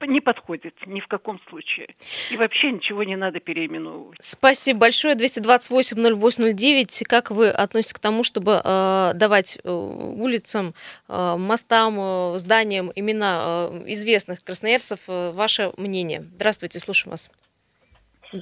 [0.00, 1.94] не подходит ни в каком случае.
[2.32, 4.18] И вообще ничего не надо переименовывать.
[4.20, 5.14] Спасибо большое.
[5.14, 7.04] 228-0809.
[7.04, 10.74] Как вы относитесь к тому, чтобы э, давать э, улицам,
[11.08, 15.00] э, мостам, э, зданиям имена э, известных красноярцев?
[15.06, 16.22] Э, ваше мнение.
[16.34, 17.30] Здравствуйте, слушаем вас.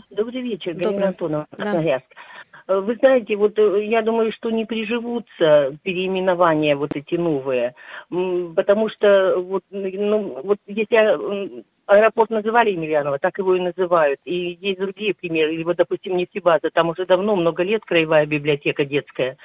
[0.09, 2.06] Добрый вечер, Галина Антонова, Красноярск.
[2.09, 2.36] Да.
[2.68, 7.74] Э, вы знаете, вот э, я думаю, что не приживутся переименования вот эти новые,
[8.09, 14.20] потому что вот, ну, вот если аэропорт называли Емельянова, так его и называют.
[14.24, 15.55] И есть другие примеры.
[15.55, 16.70] Или вот, допустим, нефтебаза.
[16.72, 19.37] Там уже давно, много лет краевая библиотека детская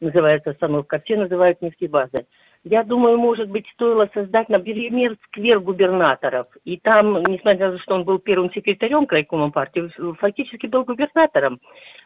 [0.00, 1.00] называется остановка.
[1.04, 2.26] Все называют нефтебазой.
[2.64, 6.46] Я думаю, может быть, стоило создать, например, сквер губернаторов.
[6.64, 11.60] И там, несмотря на то, что он был первым секретарем крайкома партии, фактически был губернатором.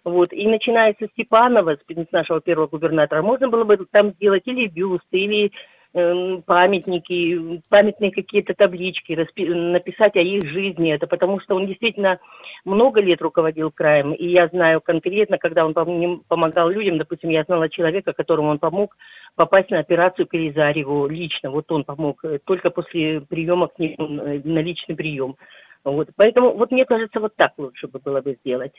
[0.04, 0.32] Вот.
[0.32, 5.18] И начиная со Степанова, с нашего первого губернатора, можно было бы там сделать или бюсты,
[5.18, 5.52] или
[5.92, 10.92] памятники, памятные какие-то таблички, распи- написать о их жизни.
[10.92, 12.18] Это потому что он действительно
[12.64, 15.74] много лет руководил краем, и я знаю конкретно, когда он
[16.28, 18.96] помогал людям, допустим, я знала человека, которому он помог
[19.36, 24.20] попасть на операцию к Елизареву лично, вот он помог, э, только после приема к нему
[24.22, 25.36] э, на личный прием.
[25.86, 26.08] Вот.
[26.16, 28.72] Поэтому вот мне кажется, вот так лучше бы было бы сделать.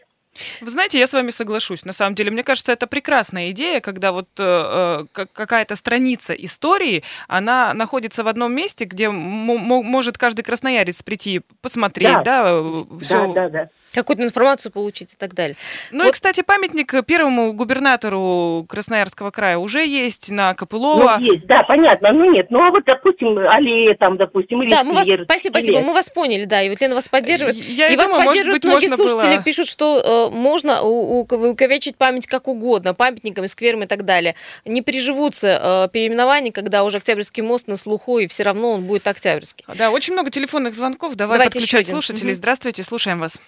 [0.62, 1.86] Вы знаете, я с вами соглашусь.
[1.86, 7.04] На самом деле, мне кажется, это прекрасная идея, когда вот э, э какая-то страница истории,
[7.28, 12.62] она находится в одном месте, где может каждый красноярец прийти посмотреть, да, да,
[13.00, 13.34] все.
[13.34, 15.56] Да, да, да какую-то информацию получить и так далее.
[15.91, 16.10] Ну вот.
[16.10, 21.17] и, кстати, памятник первому губернатору Красноярского края уже есть на Копылова.
[21.20, 22.12] Ну, есть, да, понятно.
[22.13, 25.80] Ну нет, ну а вот, допустим, аллея там, допустим, или Да, мы вас, спасибо, спасибо,
[25.82, 27.55] мы вас поняли, да, и вот Лена вас поддерживает.
[27.55, 29.43] Я и, и вас думаю, поддерживают быть, многие слушатели, было...
[29.43, 34.36] пишут, что э, можно увековечить память как угодно, памятниками, скверами и так далее.
[34.65, 39.07] Не приживутся э, переименования, когда уже Октябрьский мост на слуху, и все равно он будет
[39.07, 39.65] Октябрьский.
[39.75, 41.15] Да, очень много телефонных звонков.
[41.15, 42.31] Давай Давайте подключать слушателей.
[42.31, 42.38] Угу.
[42.38, 43.39] Здравствуйте, слушаем вас.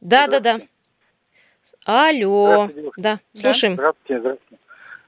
[0.00, 0.60] Да, да, да.
[1.86, 2.70] Алло.
[2.96, 3.74] Да, слушаем.
[3.74, 4.62] Здравствуйте, здравствуйте.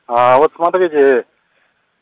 [0.07, 1.25] А, вот смотрите,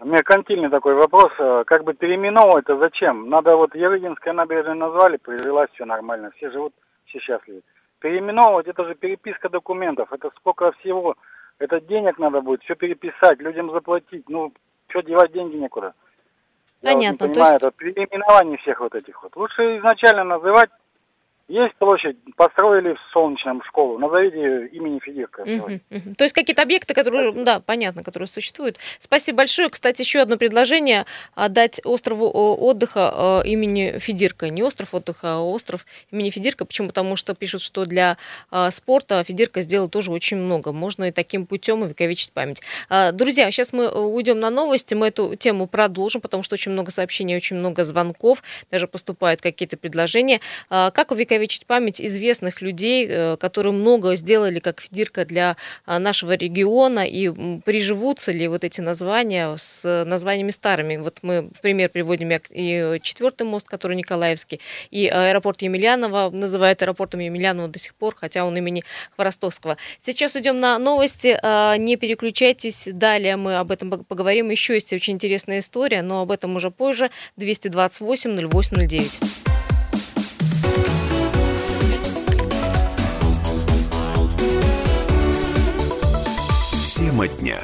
[0.05, 1.33] меркантильный такой вопрос.
[1.39, 3.29] А, как бы переименовывать это зачем?
[3.29, 6.73] Надо вот Ерыгинская набережная назвали, привелась все нормально, все живут,
[7.07, 7.63] все счастливы.
[8.01, 11.17] Переименовывать это же переписка документов, это сколько всего,
[11.59, 14.53] это денег надо будет, все переписать, людям заплатить, ну,
[14.89, 15.95] что девать деньги некуда.
[16.83, 17.03] Понятно.
[17.03, 17.63] Я вот не понимаю, то есть...
[17.65, 19.35] это переименование всех вот этих вот.
[19.37, 20.71] Лучше изначально называть
[21.49, 25.43] есть площадь, построили в Солнечном школу, назовите имени Федирка.
[25.43, 26.15] Угу, угу.
[26.17, 27.45] То есть какие-то объекты, которые, Спасибо.
[27.45, 28.79] да, понятно, которые существуют.
[28.99, 29.69] Спасибо большое.
[29.69, 31.05] Кстати, еще одно предложение
[31.35, 34.49] отдать острову отдыха э, имени Федирка.
[34.49, 36.65] Не остров отдыха, а остров имени Федирка.
[36.65, 36.89] Почему?
[36.89, 38.17] Потому что пишут, что для
[38.51, 40.73] э, спорта Федирка сделал тоже очень много.
[40.73, 42.63] Можно и таким путем увековечить память.
[42.89, 46.91] Э, друзья, сейчас мы уйдем на новости, мы эту тему продолжим, потому что очень много
[46.91, 50.41] сообщений, очень много звонков, даже поступают какие-то предложения.
[50.71, 56.35] Как увековечить увековечить память известных людей, э, которые много сделали как фидирка для а, нашего
[56.35, 60.97] региона, и приживутся ли вот эти названия с названиями старыми.
[60.97, 67.21] Вот мы в пример приводим и четвертый мост, который Николаевский, и аэропорт Емельянова называют аэропортом
[67.21, 68.83] Емельянова до сих пор, хотя он имени
[69.17, 69.77] Хворостовского.
[69.99, 74.51] Сейчас идем на новости, а, не переключайтесь, далее мы об этом поговорим.
[74.51, 77.11] Еще есть очень интересная история, но об этом уже позже.
[77.37, 79.54] 228 0809.
[87.25, 87.61] Тема дня.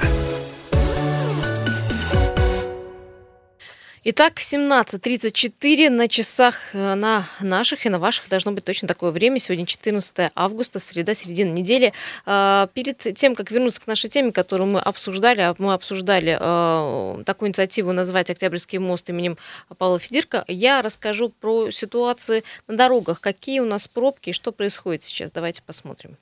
[4.02, 9.38] Итак, 17.34 на часах э, на наших и на ваших должно быть точно такое время.
[9.38, 11.92] Сегодня 14 августа, среда, середина недели.
[12.24, 17.22] А, перед тем, как вернуться к нашей теме, которую мы обсуждали, а мы обсуждали а,
[17.26, 19.36] такую инициативу назвать Октябрьский мост именем
[19.76, 25.02] Павла Федирка, я расскажу про ситуации на дорогах, какие у нас пробки и что происходит
[25.02, 25.30] сейчас.
[25.30, 26.16] Давайте посмотрим.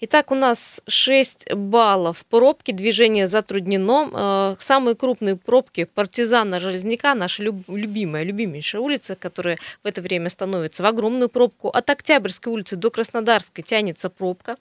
[0.00, 4.10] Итак, у нас 6 баллов пробки, движение затруднено.
[4.12, 10.82] Э, самые крупные пробки партизана Железняка, наша любимая, любимейшая улица, которая в это время становится
[10.82, 11.68] в огромную пробку.
[11.68, 14.56] От Октябрьской улицы до Краснодарской тянется пробка.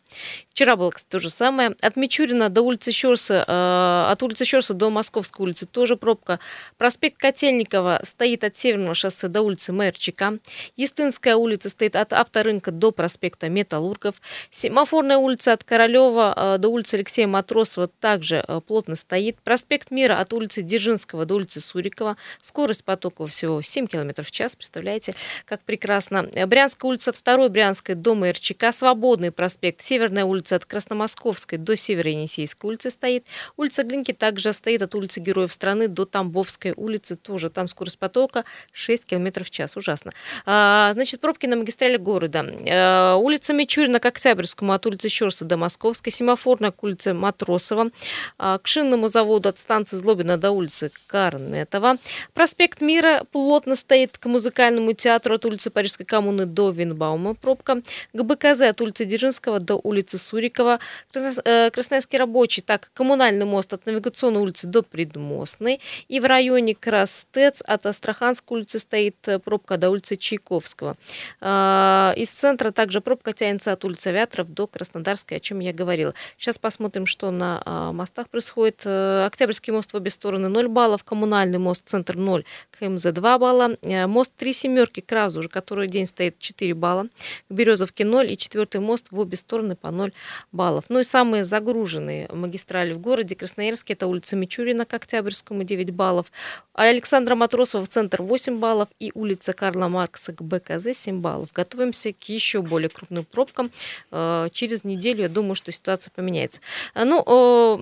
[0.50, 1.76] Вчера было, кстати, то же самое.
[1.82, 6.40] От Мичурина до улицы Щерса, э, от улицы Щерса до Московской улицы тоже пробка.
[6.78, 10.38] Проспект Котельникова стоит от Северного шоссе до улицы Мэрчика.
[10.76, 14.16] Естинская улица стоит от авторынка до проспекта Металлургов.
[14.90, 19.40] Семафорная улица от Королева э, до улицы Алексея Матросова также э, плотно стоит.
[19.44, 22.18] Проспект Мира от улицы Дзержинского до улицы Сурикова.
[22.42, 24.56] Скорость потока всего 7 км в час.
[24.56, 25.14] Представляете,
[25.46, 26.24] как прекрасно.
[26.48, 28.74] Брянская улица от 2 Брянской до МРЧК.
[28.74, 29.84] Свободный проспект.
[29.84, 33.28] Северная улица от Красномосковской до Северо-Енисейской улицы стоит.
[33.58, 37.16] Улица Глинки также стоит от улицы Героев страны до Тамбовской улицы.
[37.16, 39.78] Тоже там скорость потока 6 км в час.
[39.78, 40.14] Ужасно.
[40.48, 42.44] А, значит, пробки на магистрали города.
[42.72, 46.12] А, улица Мичурина к Октябрьскому от улицы Щерса до Московской.
[46.12, 47.90] Семафорная к улице Матросова.
[48.38, 51.98] А, к шинному заводу от станции Злобина до улицы Карнетова.
[52.34, 57.36] Проспект Мира плотно стоит к музыкальному театру от улицы Парижской коммуны до Винбаума.
[57.36, 57.82] Пробка.
[58.14, 60.80] К БКЗ от улицы Дзержинского до улицы Сурикова.
[61.14, 65.82] Э, Красноярский рабочий, так, коммунальный мост от Навигационной улицы до Предмостной.
[66.08, 70.96] И в районе Крастец от Астраханской улицы стоит э, пробка до улицы Чайковского.
[71.42, 76.14] А, из центра также пробка тянется от улицы Авиаторов до Краснодарской, о чем я говорила.
[76.38, 78.82] Сейчас посмотрим, что на а, мостах происходит.
[78.86, 83.76] Э, Октябрьский мост в обе стороны 0 баллов, коммунальный мост центр 0, КМЗ 2 балла,
[84.08, 87.08] мост три семерки к Разу, уже который день стоит 4 балла,
[87.50, 90.12] к Березовке 0 и четвертый мост в обе стороны по 0
[90.52, 90.86] баллов.
[90.90, 96.32] Ну и самые загруженные магистрали в городе Красноярске это улица Мичурина к Октябрьскому 9 баллов,
[96.74, 101.50] Александра Матросова в центр 8 баллов и улица Карла Маркса к БКЗ 7 баллов.
[101.54, 103.70] Готовимся к еще более крупным пробкам.
[104.60, 106.60] Э, через неделю, я думаю, что ситуация поменяется.
[106.96, 107.80] Э, ну,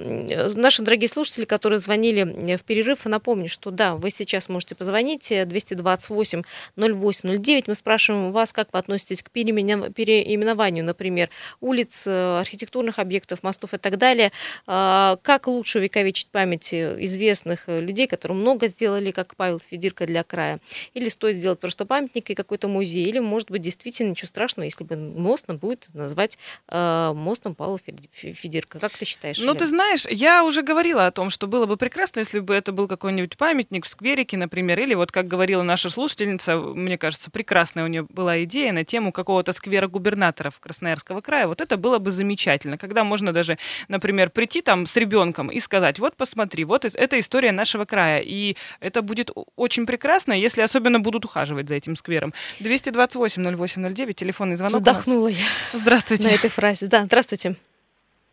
[0.55, 6.43] наши дорогие слушатели, которые звонили в перерыв, напомню, что да, вы сейчас можете позвонить 228
[6.75, 7.67] 08 09.
[7.67, 11.29] Мы спрашиваем вас, как вы относитесь к переименованию, например,
[11.61, 14.31] улиц, э, архитектурных объектов, мостов и так далее.
[14.65, 20.59] Как лучше увековечить память известных людей, которые много сделали, как Павел Федирко для края?
[20.93, 23.05] Или стоит сделать просто памятник и какой-то музей?
[23.05, 27.79] Или, может быть, действительно ничего страшного, если бы мост будет назвать э, мостом Павла
[28.13, 28.79] Федирко?
[28.79, 29.37] Как ты считаешь?
[29.39, 29.57] Ну, Лен?
[29.57, 32.87] ты знаешь, я уже говорила о том, что было бы прекрасно, если бы это был
[32.87, 37.87] какой-нибудь памятник в скверике, например, или вот, как говорила наша слушательница, мне кажется, прекрасная у
[37.87, 41.47] нее была идея на тему какого-то сквера губернаторов Красноярского края.
[41.47, 45.99] Вот это было бы замечательно, когда можно даже, например, прийти там с ребенком и сказать,
[45.99, 48.21] вот посмотри, вот это история нашего края.
[48.21, 52.33] И это будет очень прекрасно, если особенно будут ухаживать за этим сквером.
[52.59, 54.81] 228-08-09, телефонный звонок.
[54.81, 55.45] Вздохнула я.
[55.73, 56.27] Здравствуйте.
[56.29, 56.87] На этой фразе.
[56.89, 57.55] Да, здравствуйте.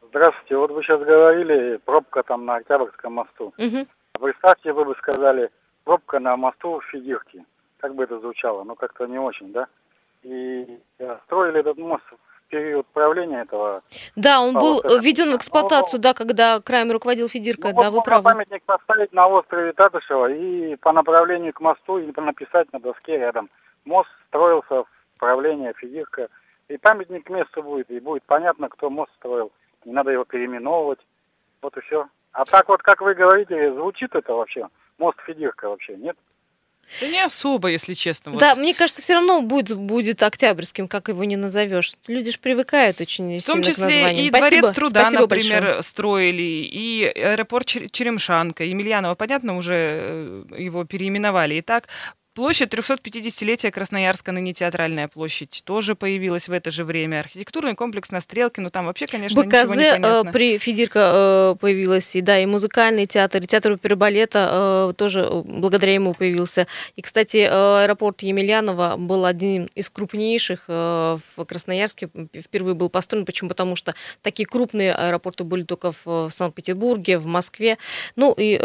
[0.09, 0.57] Здравствуйте.
[0.57, 3.53] Вот вы сейчас говорили, пробка там на Октябрьском мосту.
[3.59, 3.87] Угу.
[4.21, 5.51] Представьте, вы бы сказали,
[5.85, 7.45] пробка на мосту в Фигирке.
[7.79, 8.65] Как бы это звучало?
[8.65, 9.67] Ну, как-то не очень, да?
[10.23, 10.67] И
[11.27, 12.05] строили этот мост
[12.49, 13.83] период правления этого.
[14.17, 18.03] Да, он был введен в эксплуатацию, да, когда краем руководил Федирко, ну, да, вот вы
[18.05, 18.23] правы.
[18.23, 23.51] памятник поставить на острове Татышева и по направлению к мосту и написать на доске рядом.
[23.85, 26.29] Мост строился в правлении Федирко.
[26.69, 29.53] И памятник к месту будет, и будет понятно, кто мост строил.
[29.85, 31.01] Не надо его переименовывать.
[31.61, 32.09] Вот и все.
[32.33, 34.69] А так вот, как вы говорите, звучит это вообще?
[34.99, 36.17] Мост Федирка вообще, нет?
[37.01, 38.33] Да не особо, если честно.
[38.33, 38.41] Вот.
[38.41, 41.95] Да, мне кажется, все равно будет, будет октябрьским, как его не назовешь.
[42.09, 44.27] Люди же привыкают очень В том числе к названиям.
[44.27, 45.83] и спасибо, Дворец труда, спасибо например, большое.
[45.83, 51.55] строили, и аэропорт Черемшанка, Емельянова, понятно, уже э, его переименовали.
[51.57, 51.89] И так
[52.35, 57.21] Площадь 350-летия Красноярска, ныне театральная площадь, тоже появилась в это же время.
[57.21, 60.33] Архитектурный комплекс на Стрелке, ну там вообще, конечно, БКЗ ничего не э, понятно.
[60.33, 65.31] при Федирко э, появилась, и да, и музыкальный театр, и театр оперы балета э, тоже
[65.45, 66.67] благодаря ему появился.
[66.97, 73.27] И, кстати, аэропорт Емельянова был один из крупнейших в Красноярске, впервые был построен.
[73.27, 73.49] Почему?
[73.49, 77.79] Потому что такие крупные аэропорты были только в Санкт-Петербурге, в Москве.
[78.17, 78.59] Ну и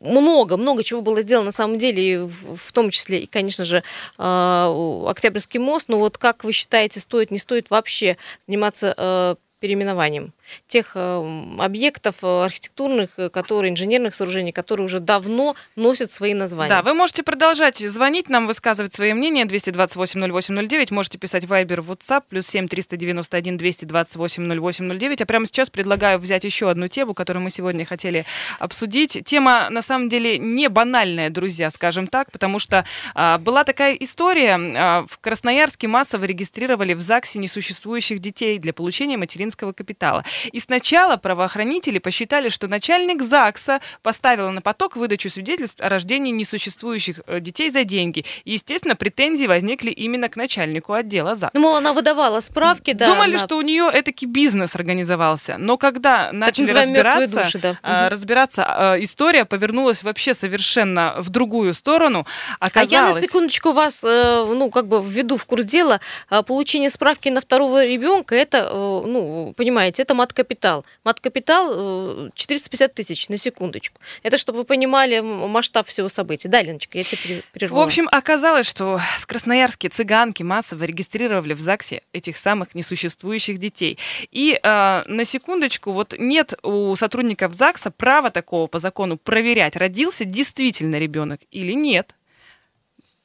[0.00, 3.82] много, много чего было сделано на самом деле, и в том числе и, конечно же,
[4.16, 5.88] Октябрьский мост.
[5.88, 10.32] Но вот как вы считаете, стоит, не стоит вообще заниматься переименованием?
[10.66, 16.70] Тех объектов архитектурных, которые, инженерных сооружений, которые уже давно носят свои названия.
[16.70, 19.44] Да, вы можете продолжать звонить нам, высказывать свои мнения.
[19.44, 20.92] 228-08-09.
[20.92, 26.70] Можете писать Viber, WhatsApp, плюс 7 391 228 08 А прямо сейчас предлагаю взять еще
[26.70, 28.24] одну тему, которую мы сегодня хотели
[28.58, 29.22] обсудить.
[29.24, 32.84] Тема, на самом деле, не банальная, друзья, скажем так, потому что
[33.14, 34.58] а, была такая история.
[34.76, 40.24] А, в Красноярске массово регистрировали в ЗАГСе несуществующих детей для получения материнского капитала.
[40.52, 47.20] И сначала правоохранители посчитали, что начальник ЗАГСа поставил на поток выдачу свидетельств о рождении несуществующих
[47.26, 48.24] э, детей за деньги.
[48.44, 51.50] И, естественно, претензии возникли именно к начальнику отдела ЗАГСа.
[51.54, 53.06] Ну, мол, она выдавала справки, да.
[53.06, 53.38] Думали, она...
[53.38, 55.56] что у нее этакий бизнес организовался.
[55.58, 57.70] Но когда начали разбираться, души, да.
[57.70, 58.10] угу.
[58.10, 62.26] разбираться, а, история повернулась вообще совершенно в другую сторону.
[62.60, 62.92] Оказалось...
[62.92, 66.00] А я на секундочку вас, э, ну, как бы введу в курс дела.
[66.46, 70.84] Получение справки на второго ребенка, это, э, ну, понимаете, это мат-капитал.
[71.04, 74.00] Мат-капитал 450 тысяч, на секундочку.
[74.22, 76.48] Это чтобы вы понимали масштаб всего события.
[76.48, 77.84] Да, Леночка, я тебе прервала.
[77.84, 83.98] В общем, оказалось, что в Красноярске цыганки массово регистрировали в ЗАГСе этих самых несуществующих детей.
[84.30, 90.24] И э, на секундочку, вот нет у сотрудников ЗАГСа права такого по закону проверять, родился
[90.24, 92.14] действительно ребенок или нет.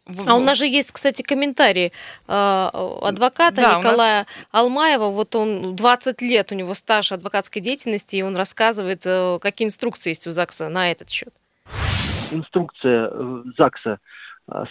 [0.06, 1.92] А у нас же есть, кстати, комментарий э,
[2.28, 4.28] адвоката да, Николая нас...
[4.52, 5.10] Алмаева.
[5.10, 10.10] Вот он 20 лет, у него стаж адвокатской деятельности, и он рассказывает, э, какие инструкции
[10.10, 11.34] есть у ЗАГСа на этот счет.
[12.32, 14.00] Инструкция э, ЗАГСа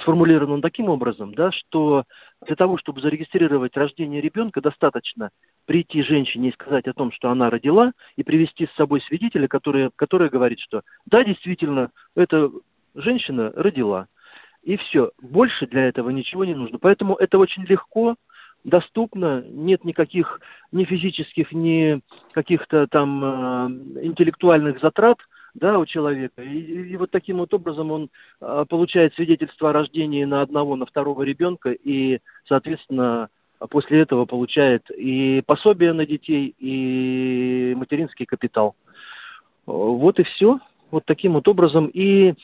[0.02, 2.04] сформулирована таким образом, да, что
[2.44, 5.30] для того, чтобы зарегистрировать рождение ребенка, достаточно
[5.64, 9.90] прийти женщине и сказать о том, что она родила, и привести с собой свидетеля, который,
[9.96, 12.50] который говорит, что да, действительно, эта
[12.94, 14.08] женщина родила.
[14.62, 15.10] И все.
[15.20, 16.78] Больше для этого ничего не нужно.
[16.78, 18.16] Поэтому это очень легко,
[18.64, 22.00] доступно, нет никаких ни физических, ни
[22.32, 25.18] каких-то там э, интеллектуальных затрат
[25.54, 26.42] да, у человека.
[26.42, 30.86] И, и вот таким вот образом он э, получает свидетельство о рождении на одного, на
[30.86, 33.28] второго ребенка и, соответственно,
[33.70, 38.74] после этого получает и пособие на детей, и материнский капитал.
[39.66, 40.58] Вот и все.
[40.90, 41.86] Вот таким вот образом.
[41.86, 42.34] И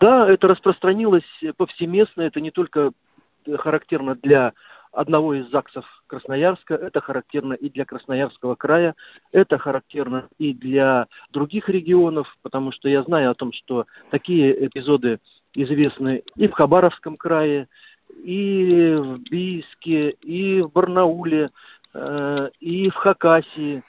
[0.00, 1.24] да, это распространилось
[1.56, 2.92] повсеместно, это не только
[3.58, 4.52] характерно для
[4.94, 8.94] одного из ЗАГСов Красноярска, это характерно и для Красноярского края,
[9.32, 15.18] это характерно и для других регионов, потому что я знаю о том, что такие эпизоды
[15.54, 17.68] известны и в Хабаровском крае,
[18.22, 21.50] и в Бийске, и в Барнауле,
[21.92, 23.82] э, и в Хакасии.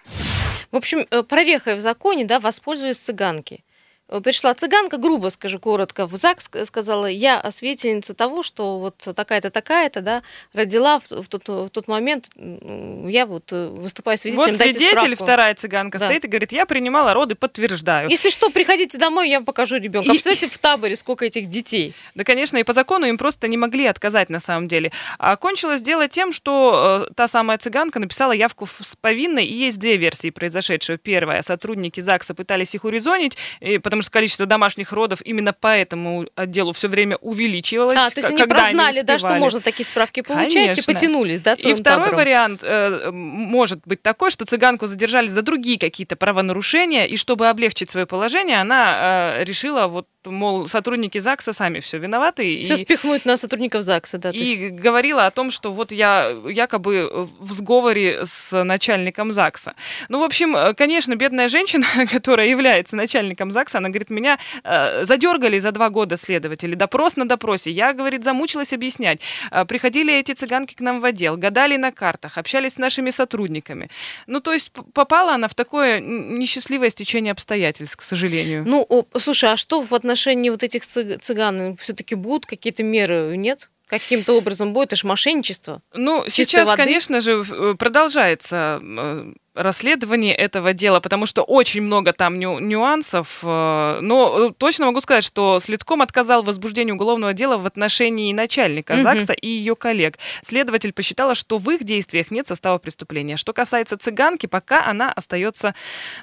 [0.71, 3.63] В общем, э, прорехой в законе да, воспользовались цыганки.
[4.07, 9.49] Э, пришла цыганка, грубо скажу коротко, в ЗАГС, сказала, я свидетельница того, что вот такая-то,
[9.49, 14.61] такая-то, да, родила в, в, тот, в тот момент, я вот э, выступаю свидетелем, Вот
[14.61, 16.05] свидетель, вторая цыганка да.
[16.05, 18.09] стоит и говорит, я принимала роды, подтверждаю.
[18.09, 20.07] Если что, приходите домой, я вам покажу ребенка.
[20.07, 20.11] И...
[20.11, 21.95] Представляете, в таборе сколько этих детей.
[22.13, 24.91] Да, конечно, и по закону им просто не могли отказать на самом деле.
[25.17, 29.79] А кончилось дело тем, что э, та самая цыганка написала явку с повинной, и есть
[29.79, 30.97] две версии произошедшего.
[30.97, 35.67] Первая, сотрудники ЗАГСа пытались их урезонить, и, потому потому что количество домашних родов именно по
[35.67, 37.97] этому отделу все время увеличивалось.
[37.97, 40.91] А, то есть они прознали, да, что можно такие справки получать Конечно.
[40.91, 42.15] и потянулись, да, И второй табором.
[42.15, 47.89] вариант э, может быть такой, что цыганку задержали за другие какие-то правонарушения, и чтобы облегчить
[47.89, 52.63] свое положение, она э, решила вот мол, сотрудники ЗАГСа сами все виноваты.
[52.63, 54.31] Все и, спихнуть на сотрудников ЗАГСа, да.
[54.31, 54.81] И есть...
[54.81, 59.73] говорила о том, что вот я якобы в сговоре с начальником ЗАГСа.
[60.09, 65.59] Ну, в общем, конечно, бедная женщина, которая является начальником ЗАГСа, она говорит, меня э, задергали
[65.59, 67.71] за два года следователи, допрос на допросе.
[67.71, 69.21] Я, говорит, замучилась объяснять.
[69.51, 73.89] Э, приходили эти цыганки к нам в отдел, гадали на картах, общались с нашими сотрудниками.
[74.27, 78.63] Ну, то есть попала она в такое несчастливое стечение обстоятельств, к сожалению.
[78.65, 83.69] Ну, о, слушай, а что в отношении вот этих цыган все-таки будут какие-то меры, нет?
[83.87, 85.81] Каким-то образом будет, это же мошенничество.
[85.93, 86.83] Ну, сейчас, воды.
[86.83, 93.39] конечно же, э, продолжается э, расследовании этого дела, потому что очень много там ню- нюансов.
[93.41, 98.33] Э, но э, точно могу сказать, что Следком отказал в возбуждении уголовного дела в отношении
[98.33, 99.01] начальника угу.
[99.01, 100.19] ЗАГСа и ее коллег.
[100.43, 103.37] Следователь посчитала, что в их действиях нет состава преступления.
[103.37, 105.73] Что касается цыганки, пока она остается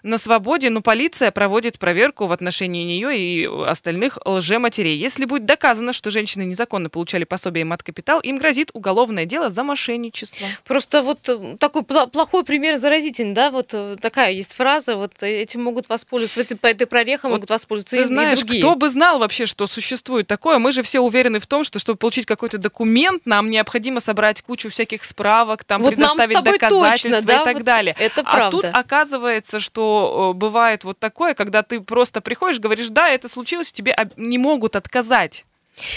[0.03, 4.97] на свободе, но полиция проводит проверку в отношении нее и остальных лжематерей.
[4.97, 9.62] Если будет доказано, что женщины незаконно получали пособие и мат-капитал, им грозит уголовное дело за
[9.62, 10.47] мошенничество.
[10.64, 15.22] Просто вот э, такой плохой пример заразительный Кристина, да, вот э, такая есть фраза, вот
[15.22, 18.62] этим могут воспользоваться, этой, этой прорехой вот могут воспользоваться ты и, знаешь, и другие.
[18.62, 20.58] кто бы знал вообще, что существует такое?
[20.58, 24.70] Мы же все уверены в том, что чтобы получить какой-то документ, нам необходимо собрать кучу
[24.70, 27.94] всяких справок, там вот предоставить доказательства точно, да, и так вот далее.
[27.98, 28.50] Это а правда.
[28.50, 33.96] тут оказывается, что бывает вот такое, когда ты просто приходишь, говоришь, да, это случилось, тебе
[34.16, 35.44] не могут отказать.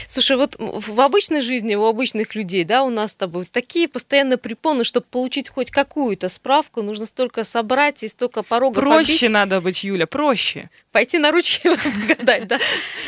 [0.07, 4.37] Слушай, вот в обычной жизни у обычных людей, да, у нас с тобой такие постоянно
[4.37, 9.31] препоны, чтобы получить хоть какую-то справку, нужно столько собрать и столько порогов Проще обить.
[9.31, 10.69] надо быть, Юля, проще.
[10.95, 11.69] Пойти на ручки
[12.07, 12.57] гадать, да?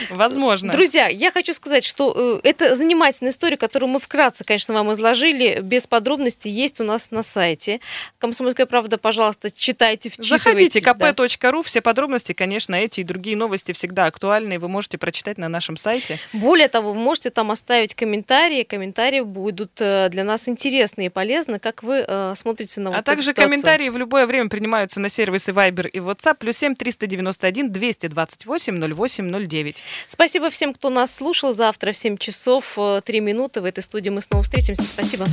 [0.10, 0.74] Возможно.
[0.74, 5.62] Друзья, я хочу сказать, что э, это занимательная история, которую мы вкратце, конечно, вам изложили,
[5.62, 7.80] без подробностей, есть у нас на сайте.
[8.18, 10.38] Комсомольская правда, пожалуйста, читайте, вчитывайте.
[10.38, 15.48] Заходите, kp.ru, все подробности, конечно, эти и другие новости всегда актуальны, вы можете прочитать на
[15.48, 16.20] нашем сайте.
[16.34, 21.58] Более того, вы можете там оставить комментарии, комментарии будут э, для нас интересны и полезны,
[21.58, 23.46] как вы э, смотрите на вот А также ситуацию.
[23.46, 29.84] комментарии в любое время принимаются на сервисы Viber и WhatsApp, плюс 7 391 228 0809.
[30.08, 31.54] Спасибо всем, кто нас слушал.
[31.54, 34.84] Завтра в 7 часов 3 минуты в этой студии мы снова встретимся.
[34.84, 35.26] Спасибо.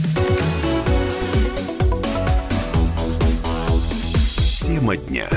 [4.61, 5.29] Тема дня.